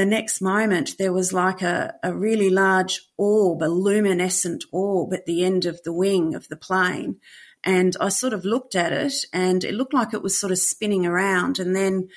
[0.00, 5.26] The next moment, there was like a, a really large orb, a luminescent orb at
[5.26, 7.16] the end of the wing of the plane.
[7.62, 10.58] And I sort of looked at it and it looked like it was sort of
[10.58, 11.58] spinning around.
[11.58, 12.08] And then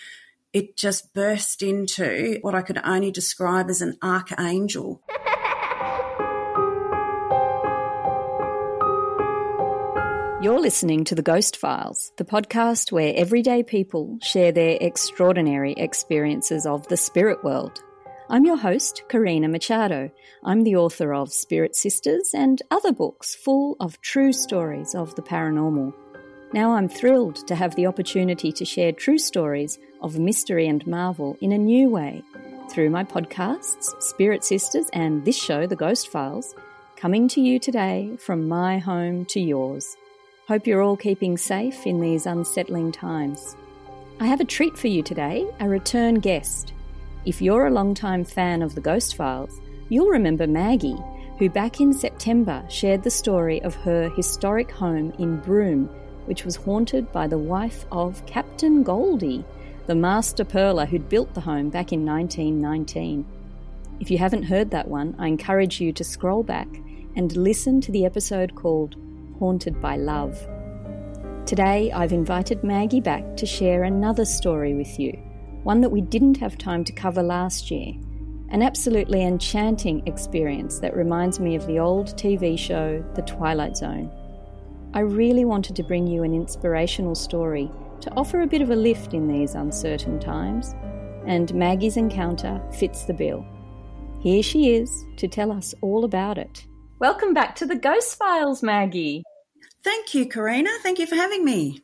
[0.54, 5.02] it just burst into what I could only describe as an archangel.
[10.44, 16.66] You're listening to The Ghost Files, the podcast where everyday people share their extraordinary experiences
[16.66, 17.82] of the spirit world.
[18.30, 20.12] I'm your host, Karina Machado.
[20.44, 25.22] I'm the author of Spirit Sisters and other books full of true stories of the
[25.22, 25.94] paranormal.
[26.52, 31.38] Now I'm thrilled to have the opportunity to share true stories of mystery and marvel
[31.40, 32.22] in a new way
[32.70, 36.54] through my podcasts, Spirit Sisters, and this show, The Ghost Files,
[36.98, 39.96] coming to you today from my home to yours.
[40.46, 43.56] Hope you're all keeping safe in these unsettling times.
[44.20, 46.74] I have a treat for you today a return guest.
[47.24, 51.02] If you're a long-time fan of the Ghost Files, you'll remember Maggie,
[51.40, 55.86] who back in September shared the story of her historic home in Broome,
[56.26, 59.46] which was haunted by the wife of Captain Goldie,
[59.88, 63.26] the master pearler who'd built the home back in 1919.
[64.02, 66.68] If you haven't heard that one, I encourage you to scroll back
[67.16, 68.98] and listen to the episode called
[69.40, 70.48] Haunted by Love.
[71.46, 75.12] Today, I've invited Maggie back to share another story with you,
[75.64, 77.94] one that we didn't have time to cover last year.
[78.50, 84.12] An absolutely enchanting experience that reminds me of the old TV show The Twilight Zone.
[84.94, 87.72] I really wanted to bring you an inspirational story
[88.02, 90.76] to offer a bit of a lift in these uncertain times,
[91.26, 93.46] and Maggie's encounter fits the bill.
[94.20, 96.68] Here she is to tell us all about it.
[97.04, 99.24] Welcome back to the Ghost Files, Maggie.
[99.84, 100.70] Thank you, Karina.
[100.84, 101.82] Thank you for having me.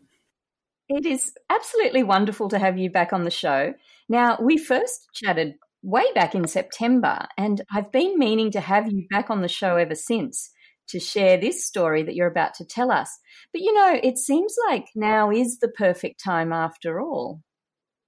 [0.87, 3.73] It is absolutely wonderful to have you back on the show.
[4.07, 9.07] Now, we first chatted way back in September, and I've been meaning to have you
[9.09, 10.51] back on the show ever since
[10.87, 13.19] to share this story that you're about to tell us.
[13.51, 17.41] But you know, it seems like now is the perfect time after all.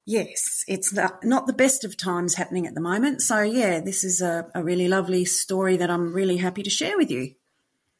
[0.05, 3.21] Yes, it's the, not the best of times happening at the moment.
[3.21, 6.97] So, yeah, this is a, a really lovely story that I'm really happy to share
[6.97, 7.35] with you.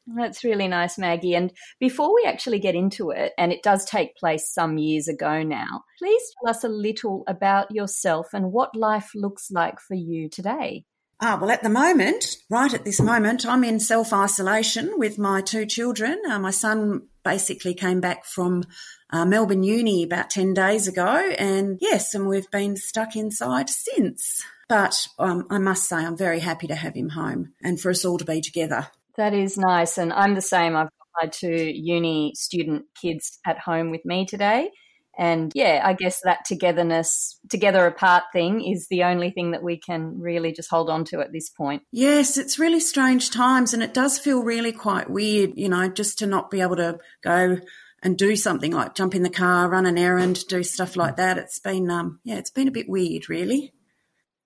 [0.06, 1.34] That's really nice, Maggie.
[1.34, 5.44] And before we actually get into it, and it does take place some years ago
[5.44, 10.28] now, please tell us a little about yourself and what life looks like for you
[10.28, 10.84] today.
[11.20, 15.40] Ah, well, at the moment, right at this moment, I'm in self isolation with my
[15.40, 16.20] two children.
[16.28, 18.64] Uh, my son basically came back from
[19.12, 24.42] uh, Melbourne Uni about 10 days ago, and yes, and we've been stuck inside since.
[24.68, 28.06] But um, I must say, I'm very happy to have him home and for us
[28.06, 28.88] all to be together.
[29.18, 29.98] That is nice.
[29.98, 30.74] And I'm the same.
[30.74, 34.70] I've got my two uni student kids at home with me today.
[35.18, 39.76] And yeah, I guess that togetherness, together apart thing is the only thing that we
[39.76, 41.82] can really just hold on to at this point.
[41.92, 46.18] Yes, it's really strange times and it does feel really quite weird, you know, just
[46.20, 47.58] to not be able to go
[48.02, 51.38] and do something like jump in the car, run an errand, do stuff like that.
[51.38, 53.72] It's been, um, yeah, it's been a bit weird, really.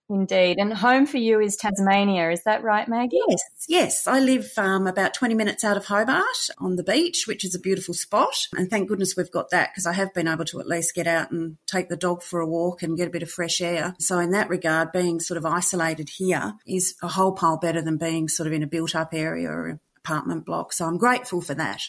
[0.09, 0.59] Indeed.
[0.59, 3.19] And home for you is Tasmania, is that right, Maggie?
[3.29, 4.07] Yes, yes.
[4.07, 7.61] I live um, about 20 minutes out of Hobart on the beach, which is a
[7.61, 8.47] beautiful spot.
[8.57, 11.09] And thank goodness we've got that because I have been able to at least get
[11.09, 13.97] out and take the dog for a walk and get a bit of fresh air.
[13.99, 17.97] So, in that regard, being sort of isolated here is a whole pile better than
[17.97, 20.73] being sort of in a built up area or apartment block.
[20.73, 21.81] So, I'm grateful for that.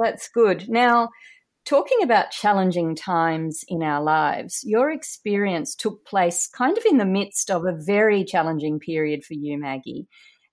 [0.00, 0.68] That's good.
[0.68, 1.10] Now,
[1.66, 7.04] Talking about challenging times in our lives, your experience took place kind of in the
[7.04, 10.08] midst of a very challenging period for you, Maggie.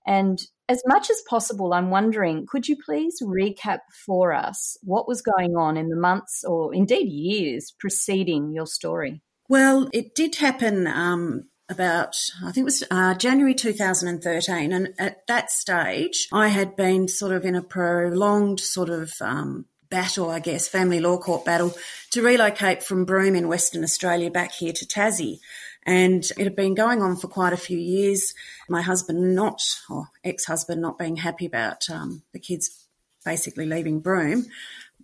[0.06, 0.38] And
[0.68, 5.56] as much as possible, I'm wondering could you please recap for us what was going
[5.56, 9.22] on in the months or indeed years preceding your story?
[9.48, 14.72] Well, it did happen um, about, I think it was uh, January 2013.
[14.72, 19.66] And at that stage, I had been sort of in a prolonged sort of um,
[19.90, 21.74] battle, I guess, family law court battle,
[22.12, 25.40] to relocate from Broome in Western Australia back here to Tassie.
[25.84, 28.34] And it had been going on for quite a few years.
[28.68, 32.86] My husband not, or ex-husband not being happy about um, the kids
[33.24, 34.46] basically leaving Broome.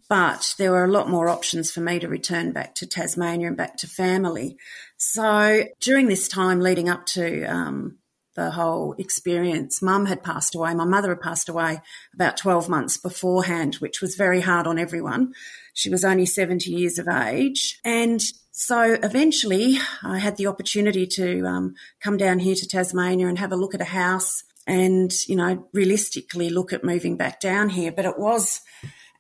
[0.09, 3.57] But there were a lot more options for me to return back to Tasmania and
[3.57, 4.57] back to family.
[4.97, 7.99] So during this time leading up to um,
[8.35, 10.75] the whole experience, mum had passed away.
[10.75, 11.81] My mother had passed away
[12.13, 15.33] about 12 months beforehand, which was very hard on everyone.
[15.73, 17.79] She was only 70 years of age.
[17.85, 18.21] And
[18.53, 23.53] so eventually I had the opportunity to um, come down here to Tasmania and have
[23.53, 27.93] a look at a house and, you know, realistically look at moving back down here.
[27.93, 28.61] But it was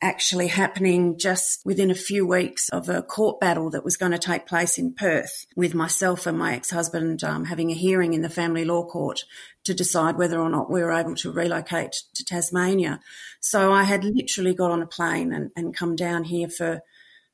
[0.04, 4.18] actually happening just within a few weeks of a court battle that was going to
[4.18, 8.28] take place in Perth with myself and my ex-husband um, having a hearing in the
[8.28, 9.24] family law court
[9.64, 13.00] to decide whether or not we were able to relocate to Tasmania.
[13.40, 16.82] So I had literally got on a plane and, and come down here for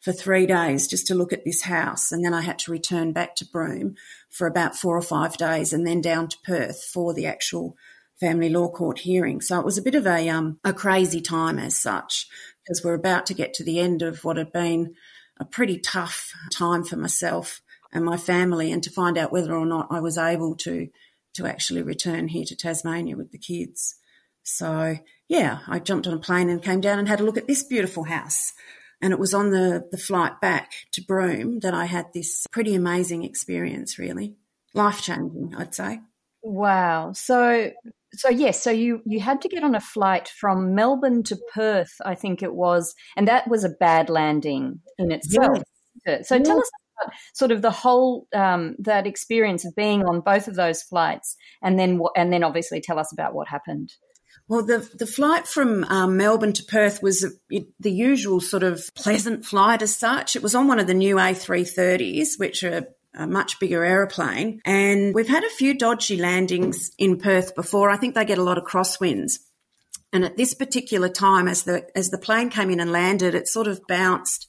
[0.01, 2.11] for three days just to look at this house.
[2.11, 3.97] And then I had to return back to Broome
[4.31, 7.77] for about four or five days and then down to Perth for the actual
[8.21, 9.41] family law court hearing.
[9.41, 12.29] So it was a bit of a, um, a crazy time as such
[12.65, 14.95] because we're about to get to the end of what had been
[15.39, 17.63] a pretty tough time for myself
[17.93, 20.89] and my family and to find out whether or not I was able to
[21.35, 23.95] to actually return here to Tasmania with the kids.
[24.43, 24.97] So
[25.29, 27.63] yeah, I jumped on a plane and came down and had a look at this
[27.63, 28.53] beautiful house.
[29.01, 32.75] And it was on the, the flight back to Broome that I had this pretty
[32.75, 34.35] amazing experience, really.
[34.75, 36.01] Life changing, I'd say.
[36.43, 37.13] Wow.
[37.13, 37.71] So
[38.15, 41.95] so yes, so you you had to get on a flight from Melbourne to Perth,
[42.05, 45.63] I think it was, and that was a bad landing in itself.
[46.07, 46.29] Yes.
[46.29, 46.47] So yes.
[46.47, 46.71] tell us
[47.03, 51.37] about sort of the whole um, that experience of being on both of those flights,
[51.63, 53.93] and then and then obviously tell us about what happened.
[54.49, 59.47] Well, the the flight from um, Melbourne to Perth was the usual sort of pleasant
[59.47, 60.35] flight as such.
[60.35, 64.61] It was on one of the new A330s, which are a much bigger aeroplane.
[64.65, 67.91] And we've had a few dodgy landings in Perth before.
[67.91, 69.41] I think they get a lot of crosswinds.
[70.13, 73.47] And at this particular time, as the as the plane came in and landed, it
[73.47, 74.49] sort of bounced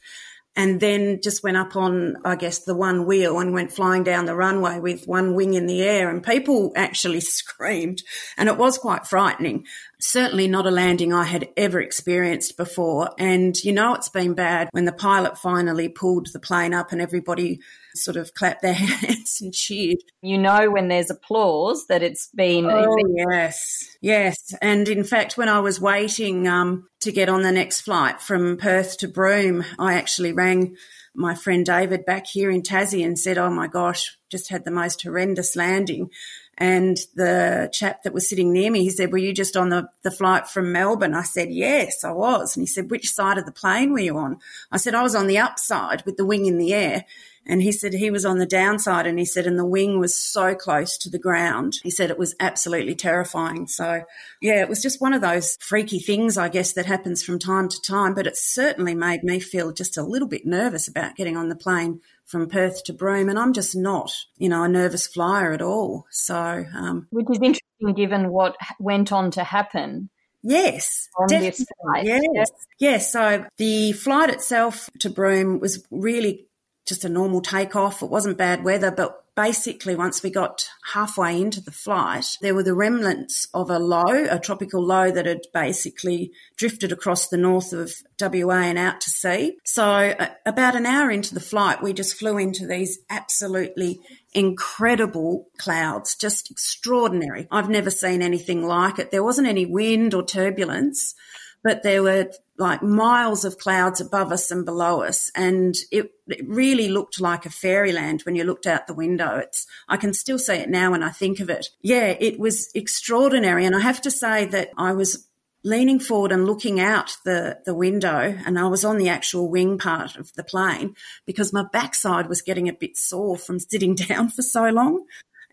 [0.55, 4.25] and then just went up on, I guess, the one wheel and went flying down
[4.25, 6.09] the runway with one wing in the air.
[6.09, 8.03] And people actually screamed,
[8.37, 9.65] and it was quite frightening.
[9.99, 13.11] Certainly not a landing I had ever experienced before.
[13.17, 17.01] And you know, it's been bad when the pilot finally pulled the plane up and
[17.01, 17.61] everybody
[17.95, 19.99] sort of clapped their hands and cheered.
[20.21, 22.65] You know, when there's applause, that it's been.
[22.65, 23.97] Oh, yes.
[24.01, 24.53] Yes.
[24.61, 28.57] And in fact, when I was waiting um, to get on the next flight from
[28.57, 30.75] Perth to Broome, I actually rang
[31.13, 34.71] my friend David back here in Tassie and said, Oh my gosh, just had the
[34.71, 36.09] most horrendous landing.
[36.57, 39.87] And the chap that was sitting near me, he said, Were you just on the,
[40.03, 41.15] the flight from Melbourne?
[41.15, 42.55] I said, Yes, I was.
[42.55, 44.37] And he said, Which side of the plane were you on?
[44.71, 47.05] I said, I was on the upside with the wing in the air.
[47.45, 50.15] And he said he was on the downside and he said, and the wing was
[50.15, 51.73] so close to the ground.
[51.83, 53.67] He said it was absolutely terrifying.
[53.67, 54.03] So,
[54.41, 57.67] yeah, it was just one of those freaky things, I guess, that happens from time
[57.69, 58.13] to time.
[58.13, 61.55] But it certainly made me feel just a little bit nervous about getting on the
[61.55, 63.29] plane from Perth to Broome.
[63.29, 66.05] And I'm just not, you know, a nervous flyer at all.
[66.11, 70.09] So, um, which is interesting given what went on to happen.
[70.43, 71.67] Yes, definitely.
[72.03, 72.49] Yes.
[72.79, 73.11] yes.
[73.11, 76.47] So the flight itself to Broome was really
[76.91, 78.01] just a normal takeoff.
[78.01, 82.63] It wasn't bad weather, but basically once we got halfway into the flight, there were
[82.63, 87.71] the remnants of a low, a tropical low that had basically drifted across the north
[87.71, 89.55] of WA and out to sea.
[89.63, 94.01] So uh, about an hour into the flight, we just flew into these absolutely
[94.33, 97.47] incredible clouds, just extraordinary.
[97.49, 99.11] I've never seen anything like it.
[99.11, 101.15] There wasn't any wind or turbulence
[101.63, 105.31] but there were like miles of clouds above us and below us.
[105.35, 109.37] And it, it, really looked like a fairyland when you looked out the window.
[109.37, 111.69] It's, I can still see it now when I think of it.
[111.81, 113.65] Yeah, it was extraordinary.
[113.65, 115.27] And I have to say that I was
[115.63, 119.77] leaning forward and looking out the, the window and I was on the actual wing
[119.77, 124.29] part of the plane because my backside was getting a bit sore from sitting down
[124.29, 125.05] for so long.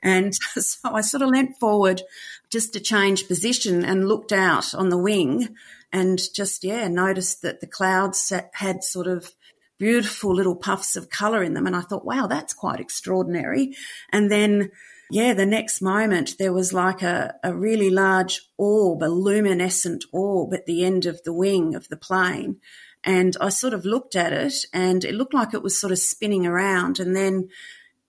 [0.02, 2.02] And so I sort of leant forward
[2.50, 5.48] just to change position and looked out on the wing
[5.92, 9.32] and just, yeah, noticed that the clouds had sort of
[9.78, 11.66] beautiful little puffs of color in them.
[11.66, 13.76] And I thought, wow, that's quite extraordinary.
[14.10, 14.70] And then,
[15.10, 20.52] yeah, the next moment there was like a, a really large orb, a luminescent orb
[20.52, 22.56] at the end of the wing of the plane.
[23.04, 25.98] And I sort of looked at it and it looked like it was sort of
[25.98, 26.98] spinning around.
[26.98, 27.48] And then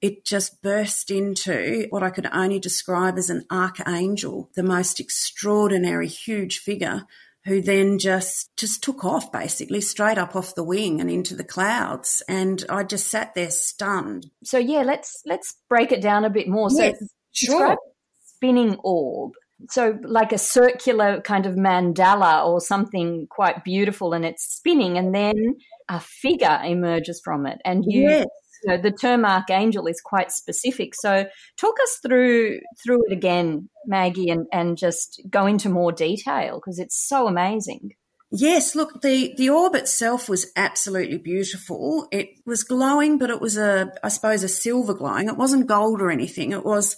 [0.02, 6.08] it just burst into what I could only describe as an archangel, the most extraordinary,
[6.08, 7.06] huge figure
[7.46, 11.44] who then just just took off basically straight up off the wing and into the
[11.44, 14.30] clouds and I just sat there stunned.
[14.44, 16.70] So yeah, let's let's break it down a bit more.
[16.72, 17.78] Yes, so sure.
[18.24, 19.34] spinning orb.
[19.70, 25.14] So, like a circular kind of mandala or something quite beautiful, and it's spinning, and
[25.14, 25.58] then
[25.90, 27.60] a figure emerges from it.
[27.66, 28.26] And you, yes.
[28.64, 30.94] You know, the term archangel is quite specific.
[30.96, 31.26] So,
[31.58, 36.80] talk us through through it again, Maggie, and, and just go into more detail because
[36.80, 37.92] it's so amazing.
[38.32, 42.08] Yes, look, the, the orb itself was absolutely beautiful.
[42.12, 45.30] It was glowing, but it was a, I suppose, a silver glowing.
[45.30, 46.52] It wasn't gold or anything.
[46.52, 46.96] It was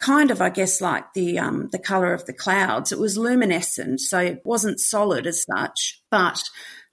[0.00, 2.90] kind of, I guess, like the um, the color of the clouds.
[2.90, 6.02] It was luminescent, so it wasn't solid as such.
[6.10, 6.42] But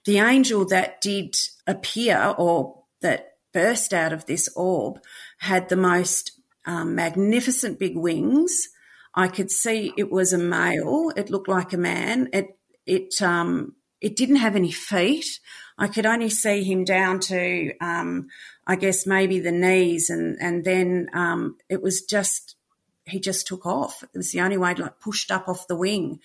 [0.04, 1.34] the angel that did
[1.66, 3.26] appear or that
[3.56, 5.00] burst out of this orb
[5.38, 6.32] had the most
[6.66, 8.68] um, magnificent big wings.
[9.14, 11.10] I could see it was a male.
[11.16, 12.28] It looked like a man.
[12.34, 12.48] It
[12.84, 15.40] it um, it didn't have any feet.
[15.78, 18.28] I could only see him down to, um,
[18.66, 22.56] I guess, maybe the knees, and and then um, it was just
[23.06, 24.02] he just took off.
[24.02, 26.20] It was the only way, like pushed up off the wing.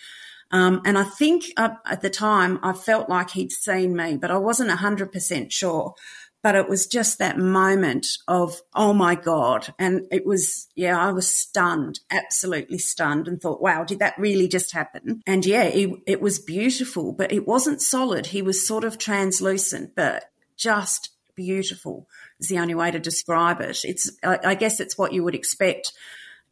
[0.53, 4.31] Um, and I think uh, at the time I felt like he'd seen me, but
[4.31, 5.95] I wasn't hundred percent sure
[6.43, 9.73] but it was just that moment of, oh my God.
[9.77, 14.47] And it was, yeah, I was stunned, absolutely stunned and thought, wow, did that really
[14.47, 15.21] just happen?
[15.27, 18.27] And yeah, it, it was beautiful, but it wasn't solid.
[18.27, 22.07] He was sort of translucent, but just beautiful
[22.39, 23.79] is the only way to describe it.
[23.83, 25.93] It's, I, I guess it's what you would expect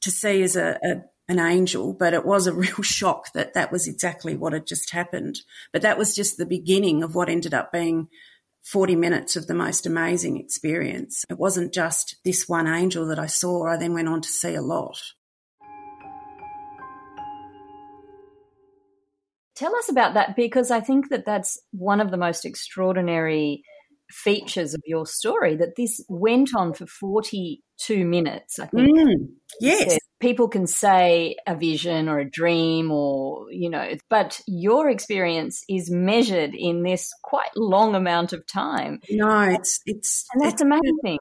[0.01, 3.71] to see as a, a an angel, but it was a real shock that that
[3.71, 5.39] was exactly what had just happened.
[5.71, 8.07] But that was just the beginning of what ended up being
[8.71, 11.25] 40 minutes of the most amazing experience.
[11.29, 14.53] It wasn't just this one angel that I saw, I then went on to see
[14.53, 14.99] a lot.
[19.55, 23.63] Tell us about that because I think that that's one of the most extraordinary
[24.09, 28.95] features of your story that this went on for 42 minutes, I think.
[28.95, 34.89] Mm, yes people can say a vision or a dream or you know but your
[34.89, 39.01] experience is measured in this quite long amount of time.
[39.09, 41.19] No it's it's and that's it's, amazing.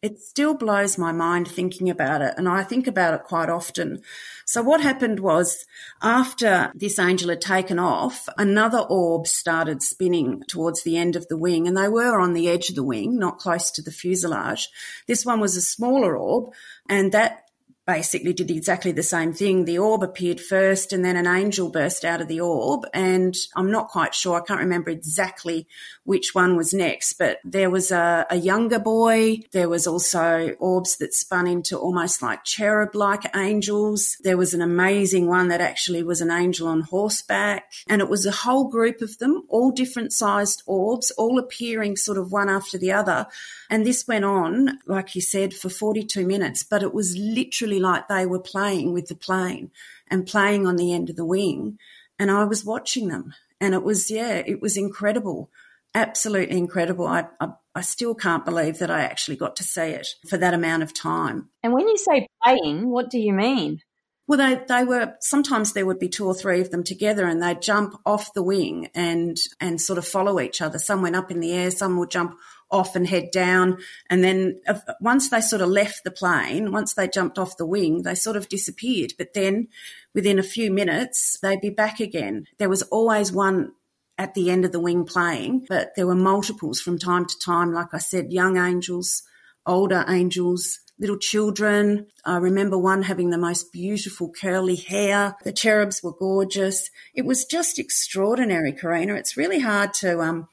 [0.00, 4.00] it still blows my mind thinking about it and i think about it quite often.
[4.44, 5.64] So what happened was
[6.02, 11.36] after this angel had taken off another orb started spinning towards the end of the
[11.36, 14.68] wing and they were on the edge of the wing not close to the fuselage.
[15.06, 16.52] This one was a smaller orb
[16.88, 17.41] and that
[17.86, 19.64] basically did exactly the same thing.
[19.64, 22.86] The orb appeared first and then an angel burst out of the orb.
[22.94, 24.40] And I'm not quite sure.
[24.40, 25.66] I can't remember exactly
[26.04, 29.40] which one was next, but there was a, a younger boy.
[29.52, 34.16] There was also orbs that spun into almost like cherub like angels.
[34.22, 37.72] There was an amazing one that actually was an angel on horseback.
[37.88, 42.18] And it was a whole group of them, all different sized orbs, all appearing sort
[42.18, 43.26] of one after the other.
[43.68, 47.80] And this went on, like you said, for 42 minutes, but it was literally literally
[47.80, 49.70] like they were playing with the plane
[50.08, 51.78] and playing on the end of the wing.
[52.18, 53.34] And I was watching them.
[53.60, 55.50] And it was, yeah, it was incredible.
[55.94, 57.06] Absolutely incredible.
[57.06, 60.54] I, I, I still can't believe that I actually got to see it for that
[60.54, 61.48] amount of time.
[61.62, 63.80] And when you say playing, what do you mean?
[64.28, 67.42] Well, they, they were sometimes there would be two or three of them together, and
[67.42, 70.78] they'd jump off the wing and and sort of follow each other.
[70.78, 72.38] Some went up in the air, some would jump
[72.72, 73.78] off and head down.
[74.10, 74.60] And then
[75.00, 78.36] once they sort of left the plane, once they jumped off the wing, they sort
[78.36, 79.12] of disappeared.
[79.18, 79.68] But then
[80.14, 82.46] within a few minutes, they'd be back again.
[82.58, 83.72] There was always one
[84.18, 87.72] at the end of the wing playing, but there were multiples from time to time.
[87.72, 89.22] Like I said, young angels,
[89.66, 92.06] older angels, little children.
[92.24, 95.34] I remember one having the most beautiful curly hair.
[95.44, 96.88] The cherubs were gorgeous.
[97.14, 99.14] It was just extraordinary, Karina.
[99.14, 100.48] It's really hard to um,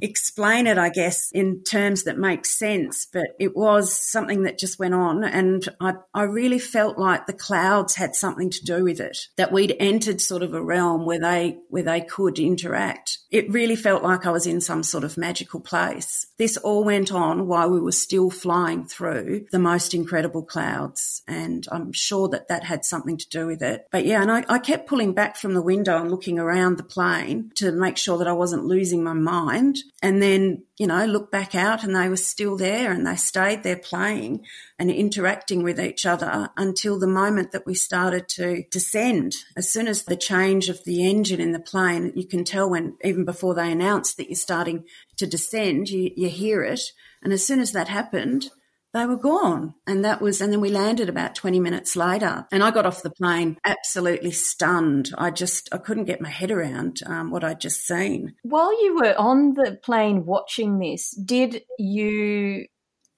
[0.00, 3.06] explain it, I guess, in terms that make sense.
[3.12, 5.24] But it was something that just went on.
[5.24, 9.52] And I, I really felt like the clouds had something to do with it, that
[9.52, 13.18] we'd entered sort of a realm where they, where they could interact.
[13.30, 16.26] It really felt like I was in some sort of magical place.
[16.36, 21.22] This all went on while we were still flying through the most incredible clouds.
[21.26, 23.86] And I'm sure that that had something to do with it.
[23.90, 26.82] But yeah, and I, I kept pulling back from the window and looking around the
[26.82, 31.30] plane to make sure that I wasn't losing my mind and then, you know, look
[31.30, 34.44] back out and they were still there and they stayed there playing
[34.78, 39.34] and interacting with each other until the moment that we started to descend.
[39.56, 42.96] As soon as the change of the engine in the plane, you can tell when,
[43.02, 44.84] even before they announced that you're starting
[45.16, 46.80] to descend, you, you hear it.
[47.22, 48.50] And as soon as that happened,
[48.96, 49.74] they were gone.
[49.86, 52.46] And that was, and then we landed about 20 minutes later.
[52.50, 55.10] And I got off the plane absolutely stunned.
[55.18, 58.34] I just, I couldn't get my head around um, what I'd just seen.
[58.42, 62.66] While you were on the plane watching this, did you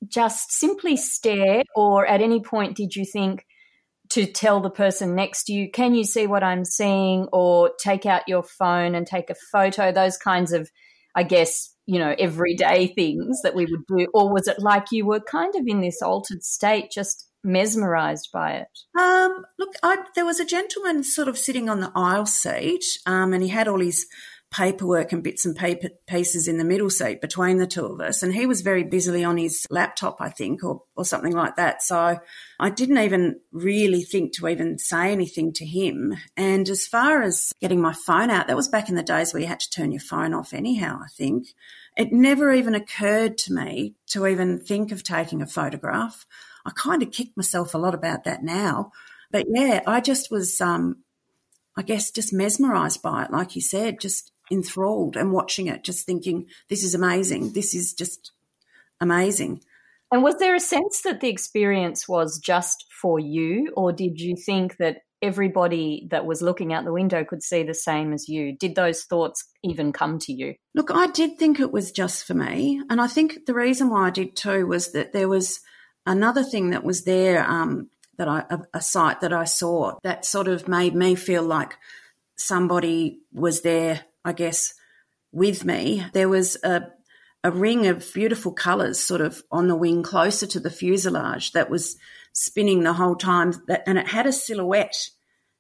[0.07, 3.45] just simply stare, or at any point did you think,
[4.11, 7.29] to to tell the person next to you, can you see what I'm seeing?
[7.33, 10.71] Or take out your phone and take a photo, those kinds of,
[11.15, 14.07] I guess, you know, everyday things that we would do?
[14.13, 18.57] Or was it like you were kind of in this altered state, just mesmerized by
[18.57, 18.69] it?
[19.01, 23.33] Um, look, I, there was a gentleman sort of sitting on the aisle seat, um,
[23.33, 24.07] and he had all his
[24.51, 28.23] paperwork and bits and paper pieces in the middle seat between the two of us.
[28.23, 31.83] And he was very busily on his laptop, I think, or, or something like that.
[31.83, 32.19] So
[32.59, 36.15] I didn't even really think to even say anything to him.
[36.37, 39.43] And as far as getting my phone out, that was back in the days where
[39.43, 41.49] you had to turn your phone off anyhow, I think.
[41.99, 46.25] It never even occurred to me to even think of taking a photograph.
[46.65, 48.93] I kind of kick myself a lot about that now.
[49.33, 50.99] But yeah, I just was, um,
[51.77, 53.33] I guess, just mesmerized by it.
[53.33, 57.53] Like you said, just enthralled and watching it, just thinking, this is amazing.
[57.53, 58.31] This is just
[59.01, 59.61] amazing.
[60.13, 64.37] And was there a sense that the experience was just for you, or did you
[64.37, 68.57] think that everybody that was looking out the window could see the same as you?
[68.57, 70.55] Did those thoughts even come to you?
[70.75, 72.81] Look, I did think it was just for me.
[72.89, 75.61] And I think the reason why I did too was that there was
[76.07, 80.25] another thing that was there um, that I, a, a sight that I saw that
[80.25, 81.77] sort of made me feel like
[82.37, 84.75] somebody was there I guess,
[85.33, 86.05] with me.
[86.13, 86.89] There was a,
[87.43, 91.71] a ring of beautiful colours sort of on the wing closer to the fuselage that
[91.71, 91.97] was
[92.33, 93.55] spinning the whole time.
[93.87, 95.11] And it had a silhouette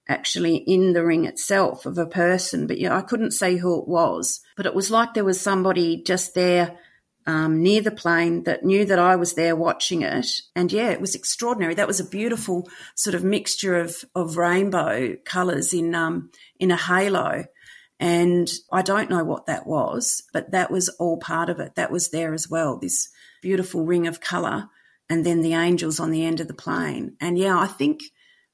[0.09, 3.87] actually in the ring itself of a person, but yeah, I couldn't say who it
[3.87, 4.41] was.
[4.57, 6.79] But it was like there was somebody just there
[7.27, 10.27] um, near the plane that knew that I was there watching it.
[10.57, 11.75] And yeah, it was extraordinary.
[11.75, 16.77] That was a beautiful sort of mixture of, of rainbow colours in um, in a
[16.77, 17.45] halo.
[18.01, 21.75] And I don't know what that was, but that was all part of it.
[21.75, 23.09] That was there as well, this
[23.43, 24.69] beautiful ring of colour,
[25.11, 27.17] and then the angels on the end of the plane.
[27.21, 28.03] And yeah, I think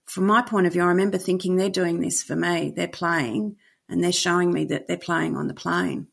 [0.06, 2.72] from my point of view, I remember thinking they're doing this for me.
[2.74, 3.56] They're playing
[3.88, 6.08] and they're showing me that they're playing on the plane.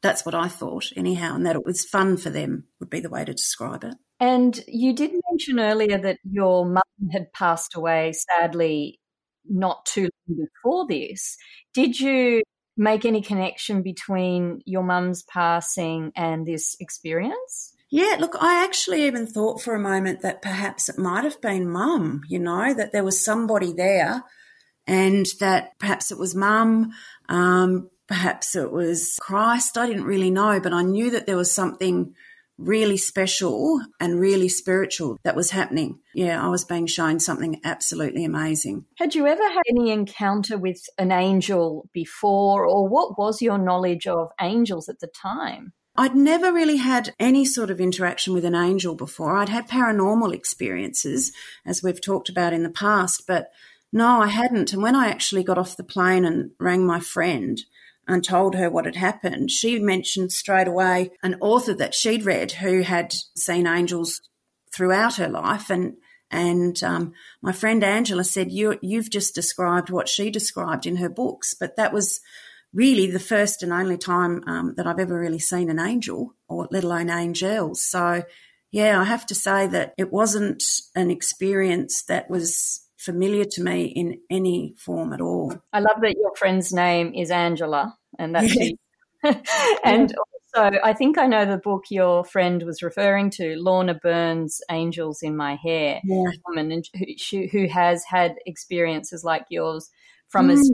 [0.00, 3.10] That's what I thought, anyhow, and that it was fun for them would be the
[3.10, 3.94] way to describe it.
[4.20, 9.00] And you did mention earlier that your mum had passed away sadly
[9.48, 11.36] not too long before this.
[11.74, 12.42] Did you
[12.76, 17.74] make any connection between your mum's passing and this experience?
[17.90, 21.70] Yeah, look, I actually even thought for a moment that perhaps it might have been
[21.70, 24.24] mum, you know, that there was somebody there
[24.86, 26.92] and that perhaps it was mum,
[27.28, 29.78] um, perhaps it was Christ.
[29.78, 32.14] I didn't really know, but I knew that there was something
[32.58, 36.00] really special and really spiritual that was happening.
[36.14, 38.84] Yeah, I was being shown something absolutely amazing.
[38.98, 44.06] Had you ever had any encounter with an angel before, or what was your knowledge
[44.06, 45.72] of angels at the time?
[45.98, 49.36] I'd never really had any sort of interaction with an angel before.
[49.36, 51.32] I'd had paranormal experiences,
[51.66, 53.50] as we've talked about in the past, but
[53.92, 54.72] no, I hadn't.
[54.72, 57.60] And when I actually got off the plane and rang my friend,
[58.08, 62.52] and told her what had happened, she mentioned straight away an author that she'd read
[62.52, 64.20] who had seen angels
[64.74, 65.70] throughout her life.
[65.70, 65.96] And
[66.30, 71.08] and um, my friend Angela said, you, "You've just described what she described in her
[71.08, 72.20] books." But that was
[72.72, 76.68] really the first and only time um, that I've ever really seen an angel, or
[76.70, 77.82] let alone angels.
[77.82, 78.22] So,
[78.70, 80.62] yeah, I have to say that it wasn't
[80.94, 85.54] an experience that was familiar to me in any form at all.
[85.72, 88.54] I love that your friend's name is Angela, and that's
[89.84, 90.14] and
[90.54, 95.22] also, I think I know the book your friend was referring to, Lorna Byrne's "Angels
[95.22, 96.24] in My Hair," yeah.
[96.46, 96.82] woman
[97.30, 99.90] who, who has had experiences like yours
[100.28, 100.52] from mm.
[100.52, 100.70] as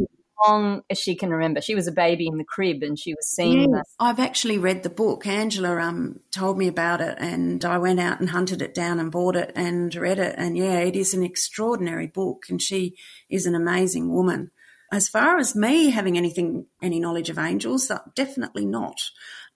[0.46, 1.60] long as she can remember.
[1.60, 4.82] She was a baby in the crib and she was seeing yes, I've actually read
[4.82, 5.26] the book.
[5.26, 9.10] Angela um, told me about it and I went out and hunted it down and
[9.10, 10.34] bought it and read it.
[10.36, 12.96] And yeah, it is an extraordinary book and she
[13.28, 14.50] is an amazing woman.
[14.92, 19.00] As far as me having anything, any knowledge of angels, definitely not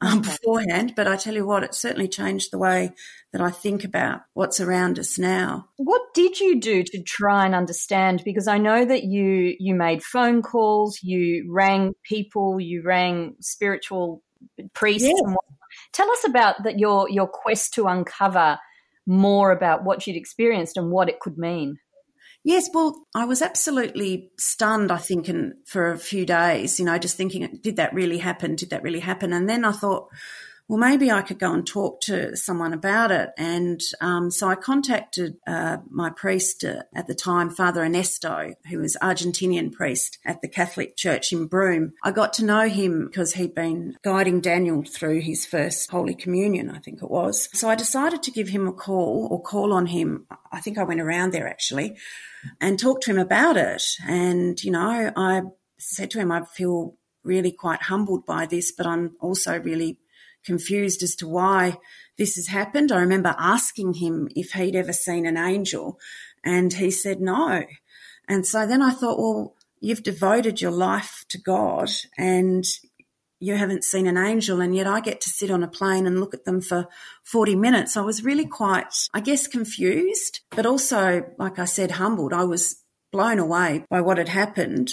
[0.00, 0.94] um, beforehand.
[0.96, 2.92] But I tell you what, it certainly changed the way
[3.32, 5.68] that I think about what's around us now.
[5.76, 8.22] What did you do to try and understand?
[8.24, 14.22] Because I know that you you made phone calls, you rang people, you rang spiritual
[14.74, 15.08] priests.
[15.08, 15.34] Yeah.
[15.92, 18.58] Tell us about that your your quest to uncover
[19.06, 21.78] more about what you'd experienced and what it could mean.
[22.44, 26.96] Yes, well, I was absolutely stunned, I think, and for a few days, you know,
[26.96, 28.54] just thinking, did that really happen?
[28.54, 29.32] Did that really happen?
[29.32, 30.08] And then I thought,
[30.68, 33.30] well, maybe I could go and talk to someone about it.
[33.38, 38.78] And um, so I contacted uh, my priest uh, at the time, Father Ernesto, who
[38.78, 41.94] was Argentinian priest at the Catholic Church in Broome.
[42.04, 46.70] I got to know him because he'd been guiding Daniel through his first Holy Communion,
[46.70, 47.48] I think it was.
[47.58, 50.26] So I decided to give him a call or call on him.
[50.52, 51.96] I think I went around there actually
[52.60, 53.82] and talked to him about it.
[54.06, 55.42] And, you know, I
[55.78, 59.98] said to him, I feel really quite humbled by this, but I'm also really
[60.48, 61.76] confused as to why
[62.16, 62.90] this has happened.
[62.90, 66.00] I remember asking him if he'd ever seen an angel,
[66.42, 67.64] and he said no.
[68.26, 72.64] And so then I thought, well, you've devoted your life to God and
[73.40, 76.18] you haven't seen an angel, and yet I get to sit on a plane and
[76.18, 76.88] look at them for
[77.22, 77.96] 40 minutes.
[77.96, 82.32] I was really quite, I guess, confused, but also, like I said, humbled.
[82.32, 82.82] I was
[83.12, 84.90] blown away by what had happened.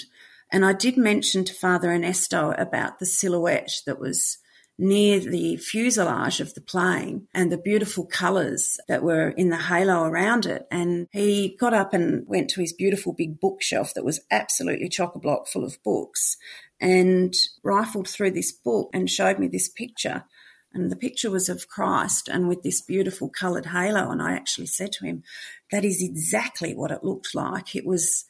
[0.51, 4.37] And I did mention to Father Ernesto about the silhouette that was
[4.77, 10.03] near the fuselage of the plane and the beautiful colours that were in the halo
[10.03, 10.67] around it.
[10.69, 15.15] And he got up and went to his beautiful big bookshelf that was absolutely chock
[15.15, 16.35] a block full of books
[16.81, 17.33] and
[17.63, 20.25] rifled through this book and showed me this picture.
[20.73, 24.11] And the picture was of Christ and with this beautiful coloured halo.
[24.11, 25.23] And I actually said to him,
[25.71, 27.77] that is exactly what it looked like.
[27.77, 28.25] It was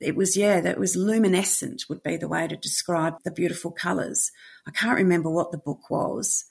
[0.00, 4.30] it was yeah that was luminescent would be the way to describe the beautiful colors
[4.66, 6.44] i can't remember what the book was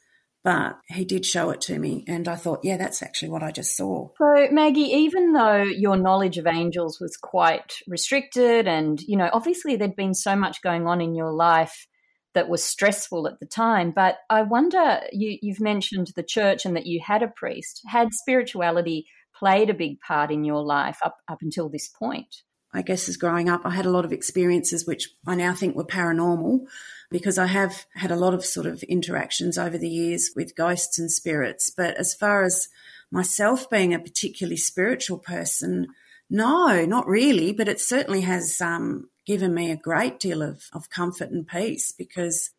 [0.43, 3.51] but he did show it to me and i thought yeah that's actually what i
[3.51, 4.07] just saw.
[4.17, 9.75] So maggie even though your knowledge of angels was quite restricted and you know obviously
[9.75, 11.87] there'd been so much going on in your life
[12.33, 16.75] that was stressful at the time but i wonder you, you've mentioned the church and
[16.75, 17.81] that you had a priest.
[17.87, 19.05] Had spirituality
[19.37, 22.43] played a big part in your life up, up until this point
[22.75, 25.75] I guess as growing up, I had a lot of experiences which I now think
[25.75, 26.65] were paranormal
[27.09, 30.99] because I have had a lot of sort of interactions over the years with ghosts
[30.99, 31.71] and spirits.
[31.75, 32.67] But as far as
[33.11, 35.87] myself being a particularly spiritual person,
[36.29, 37.53] no, not really.
[37.53, 41.93] But it certainly has um, given me a great deal of, of comfort and peace
[41.97, 42.51] because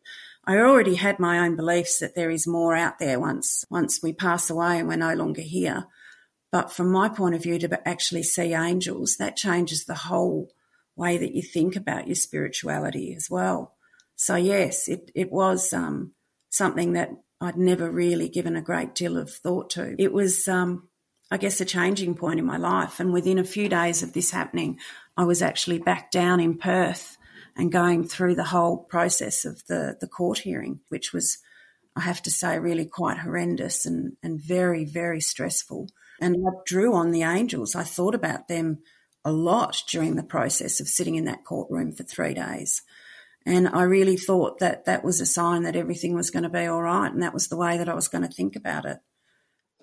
[0.45, 4.13] I already had my own beliefs that there is more out there once once we
[4.13, 5.85] pass away and we're no longer here.
[6.57, 10.49] But from my point of view, to actually see angels, that changes the whole
[10.95, 13.75] way that you think about your spirituality as well.
[14.15, 16.13] So, yes, it, it was um,
[16.49, 19.93] something that I'd never really given a great deal of thought to.
[20.01, 20.89] It was, um,
[21.29, 22.99] I guess, a changing point in my life.
[22.99, 24.79] And within a few days of this happening,
[25.15, 27.17] I was actually back down in Perth
[27.55, 31.37] and going through the whole process of the, the court hearing, which was,
[31.97, 35.89] I have to say, really quite horrendous and, and very, very stressful.
[36.21, 37.75] And I drew on the angels.
[37.75, 38.79] I thought about them
[39.25, 42.83] a lot during the process of sitting in that courtroom for three days.
[43.47, 46.67] And I really thought that that was a sign that everything was going to be
[46.67, 47.11] all right.
[47.11, 48.99] And that was the way that I was going to think about it.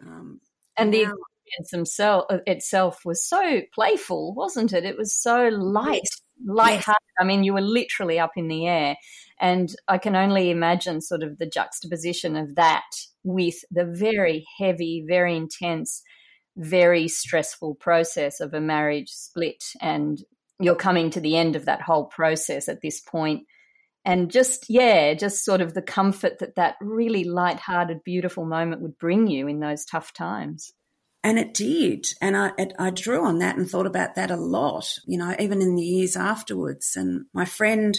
[0.00, 0.40] Um,
[0.76, 4.84] and the experience themself, uh, itself was so playful, wasn't it?
[4.84, 6.02] It was so light.
[6.44, 6.86] Light-hearted.
[6.86, 7.14] Yes.
[7.20, 8.96] I mean, you were literally up in the air.
[9.40, 12.84] And I can only imagine sort of the juxtaposition of that
[13.24, 16.02] with the very heavy, very intense
[16.56, 20.22] very stressful process of a marriage split and
[20.60, 23.42] you're coming to the end of that whole process at this point
[24.04, 28.96] and just yeah just sort of the comfort that that really light-hearted beautiful moment would
[28.98, 30.72] bring you in those tough times
[31.24, 34.36] and it did and I, it, I drew on that and thought about that a
[34.36, 37.98] lot you know even in the years afterwards and my friend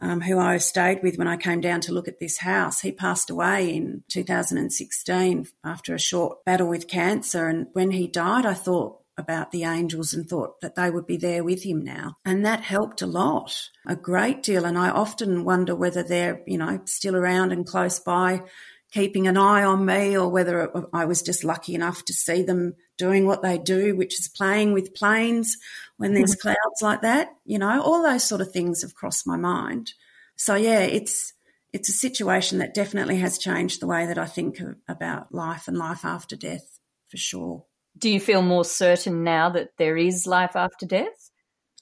[0.00, 2.80] um, who I stayed with when I came down to look at this house.
[2.80, 7.48] He passed away in 2016 after a short battle with cancer.
[7.48, 11.18] And when he died, I thought about the angels and thought that they would be
[11.18, 12.16] there with him now.
[12.24, 14.64] And that helped a lot, a great deal.
[14.64, 18.42] And I often wonder whether they're, you know, still around and close by
[18.92, 22.74] keeping an eye on me or whether I was just lucky enough to see them
[22.98, 25.56] doing what they do, which is playing with planes
[25.96, 26.48] when there's mm-hmm.
[26.48, 27.30] clouds like that.
[27.44, 29.92] You know, all those sort of things have crossed my mind.
[30.36, 31.32] So yeah, it's
[31.72, 35.78] it's a situation that definitely has changed the way that I think about life and
[35.78, 37.64] life after death, for sure.
[37.96, 41.30] Do you feel more certain now that there is life after death?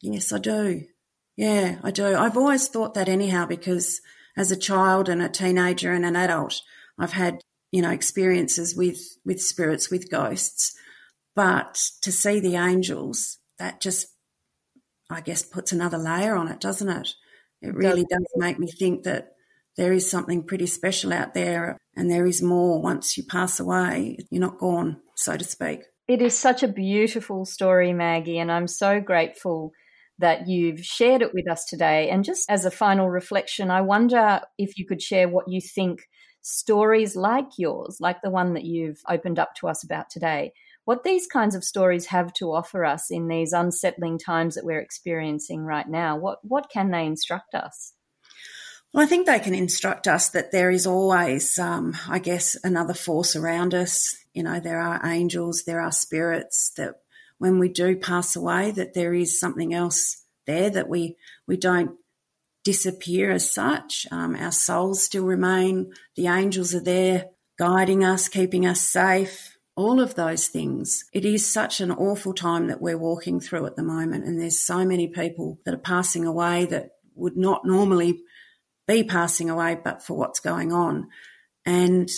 [0.02, 0.84] Yes, I do.
[1.36, 2.16] Yeah, I do.
[2.16, 4.00] I've always thought that anyhow because
[4.36, 6.60] as a child and a teenager and an adult,
[6.98, 10.74] I've had, you know, experiences with, with spirits, with ghosts.
[11.34, 14.08] But to see the angels, that just,
[15.10, 17.10] I guess, puts another layer on it, doesn't it?
[17.62, 19.32] It really does make me think that
[19.76, 24.18] there is something pretty special out there and there is more once you pass away.
[24.30, 25.82] You're not gone, so to speak.
[26.08, 29.72] It is such a beautiful story, Maggie, and I'm so grateful
[30.18, 32.08] that you've shared it with us today.
[32.10, 36.00] And just as a final reflection, I wonder if you could share what you think
[36.48, 40.52] stories like yours, like the one that you've opened up to us about today,
[40.86, 44.80] what these kinds of stories have to offer us in these unsettling times that we're
[44.80, 46.16] experiencing right now.
[46.16, 47.92] What what can they instruct us?
[48.92, 52.94] Well, I think they can instruct us that there is always, um, I guess, another
[52.94, 54.16] force around us.
[54.32, 56.94] You know, there are angels, there are spirits that
[57.36, 61.98] when we do pass away, that there is something else there that we we don't
[62.68, 64.06] disappear as such.
[64.10, 65.90] Um, our souls still remain.
[66.16, 69.56] The angels are there guiding us, keeping us safe.
[69.74, 71.04] All of those things.
[71.14, 74.60] It is such an awful time that we're walking through at the moment, and there's
[74.60, 78.20] so many people that are passing away that would not normally
[78.86, 81.08] be passing away, but for what's going on.
[81.64, 82.10] And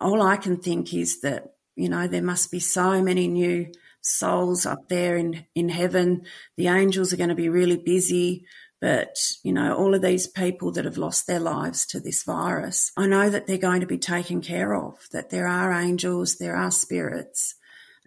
[0.00, 4.64] all I can think is that, you know, there must be so many new souls
[4.64, 6.22] up there in, in heaven.
[6.56, 8.46] The angels are going to be really busy.
[8.80, 12.92] But, you know, all of these people that have lost their lives to this virus,
[12.96, 16.56] I know that they're going to be taken care of, that there are angels, there
[16.56, 17.56] are spirits.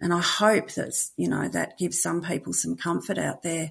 [0.00, 3.70] And I hope that, you know, that gives some people some comfort out there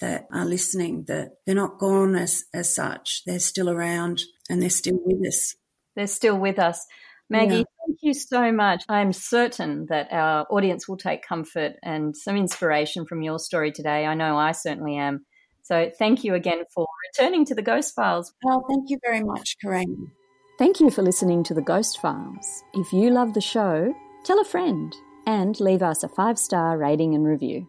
[0.00, 3.22] that are listening that they're not gone as, as such.
[3.24, 5.56] They're still around and they're still with us.
[5.96, 6.84] They're still with us.
[7.30, 7.64] Maggie, yeah.
[7.86, 8.84] thank you so much.
[8.88, 14.04] I'm certain that our audience will take comfort and some inspiration from your story today.
[14.04, 15.24] I know I certainly am.
[15.64, 18.32] So thank you again for returning to the Ghost Files.
[18.42, 20.12] Well, thank you very much, Corinne.
[20.58, 22.62] Thank you for listening to the Ghost Files.
[22.74, 24.94] If you love the show, tell a friend
[25.26, 27.66] and leave us a five star rating and review.